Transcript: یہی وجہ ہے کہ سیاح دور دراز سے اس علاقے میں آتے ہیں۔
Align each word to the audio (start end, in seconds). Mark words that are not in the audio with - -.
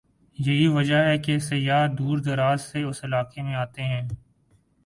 یہی 0.37 0.67
وجہ 0.67 1.03
ہے 1.03 1.17
کہ 1.17 1.37
سیاح 1.39 1.85
دور 1.99 2.17
دراز 2.17 2.61
سے 2.61 2.83
اس 2.83 3.03
علاقے 3.03 3.41
میں 3.41 3.55
آتے 3.55 3.81
ہیں۔ 3.83 4.01